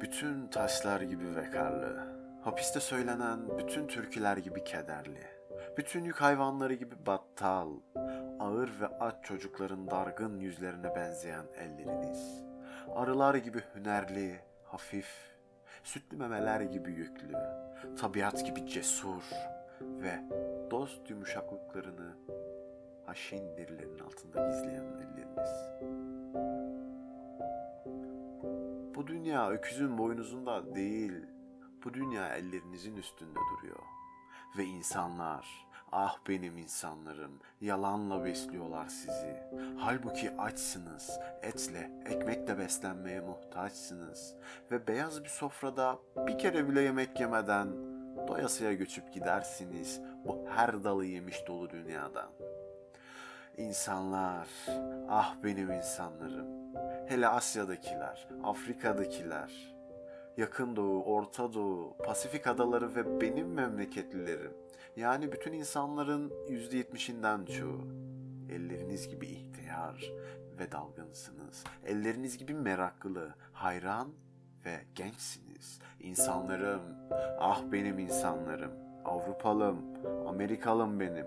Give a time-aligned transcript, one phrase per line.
[0.00, 1.96] Bütün taşlar gibi vekarlı,
[2.42, 5.22] hapiste söylenen bütün türküler gibi kederli,
[5.76, 7.70] bütün yük hayvanları gibi battal,
[8.40, 12.42] ağır ve aç çocukların dargın yüzlerine benzeyen elleriniz,
[12.94, 15.08] arılar gibi hünerli, hafif,
[15.84, 17.32] sütlü memeler gibi yüklü,
[18.00, 19.22] tabiat gibi cesur
[19.80, 20.20] ve
[20.70, 22.16] dost yumuşaklıklarını
[23.06, 26.15] haşin derilerin altında gizleyen elleriniz.
[28.96, 31.12] Bu dünya öküzün boynuzunda değil,
[31.84, 33.82] bu dünya ellerinizin üstünde duruyor.
[34.58, 39.36] Ve insanlar, ah benim insanlarım, yalanla besliyorlar sizi.
[39.78, 41.10] Halbuki açsınız,
[41.42, 44.34] etle, ekmekle beslenmeye muhtaçsınız.
[44.70, 47.68] Ve beyaz bir sofrada bir kere bile yemek yemeden
[48.28, 52.30] doyasıya göçüp gidersiniz bu her dalı yemiş dolu dünyadan.
[53.56, 54.48] İnsanlar,
[55.08, 56.65] ah benim insanlarım.
[57.06, 59.76] Hele Asya'dakiler, Afrika'dakiler,
[60.36, 64.52] Yakın Doğu, Orta Doğu, Pasifik adaları ve benim memleketlilerim.
[64.96, 67.88] Yani bütün insanların yüzde yetmişinden çoğu.
[68.50, 70.12] Elleriniz gibi ihtiyar
[70.58, 71.64] ve dalgınsınız.
[71.84, 74.08] Elleriniz gibi meraklı, hayran
[74.64, 75.80] ve gençsiniz.
[76.00, 76.82] İnsanlarım,
[77.38, 78.72] ah benim insanlarım.
[79.04, 79.78] Avrupalım,
[80.28, 81.26] Amerikalım benim.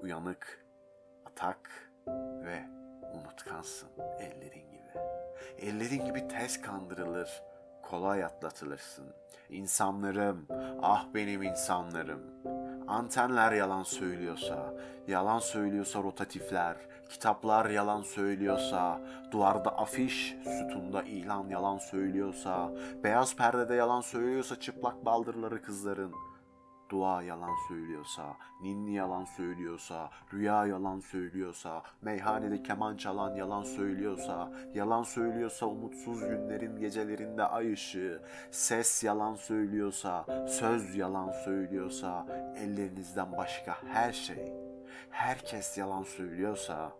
[0.00, 0.66] Uyanık,
[1.26, 1.92] atak
[2.44, 2.81] ve
[3.42, 4.98] unutkansın ellerin gibi.
[5.58, 7.42] Ellerin gibi tez kandırılır,
[7.82, 9.04] kolay atlatılırsın.
[9.48, 10.46] İnsanlarım,
[10.82, 12.20] ah benim insanlarım.
[12.88, 14.74] Antenler yalan söylüyorsa,
[15.08, 16.76] yalan söylüyorsa rotatifler,
[17.10, 22.70] kitaplar yalan söylüyorsa, duvarda afiş, sütunda ilan yalan söylüyorsa,
[23.04, 26.12] beyaz perdede yalan söylüyorsa çıplak baldırları kızların,
[26.92, 35.02] dua yalan söylüyorsa, ninni yalan söylüyorsa, rüya yalan söylüyorsa, meyhanede keman çalan yalan söylüyorsa, yalan
[35.02, 42.26] söylüyorsa umutsuz günlerin gecelerinde ay ışığı, ses yalan söylüyorsa, söz yalan söylüyorsa,
[42.56, 44.52] ellerinizden başka her şey,
[45.10, 46.92] herkes yalan söylüyorsa,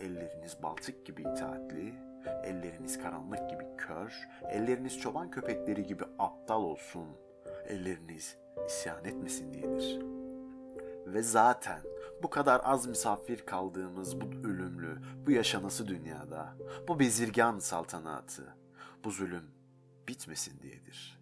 [0.00, 1.94] elleriniz baltık gibi itaatli,
[2.44, 7.06] elleriniz karanlık gibi kör, elleriniz çoban köpekleri gibi aptal olsun,
[7.68, 8.36] elleriniz
[8.68, 9.98] isyan etmesin diyedir.
[11.06, 11.80] Ve zaten
[12.22, 16.54] bu kadar az misafir kaldığımız bu ölümlü, bu yaşanası dünyada,
[16.88, 18.54] bu bezirgan saltanatı,
[19.04, 19.44] bu zulüm
[20.08, 21.17] bitmesin diyedir.''